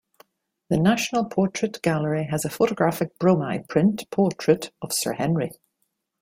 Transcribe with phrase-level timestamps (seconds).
[0.71, 5.51] The National Portrait Gallery has a photographic bromide print portrait of Sir Henry.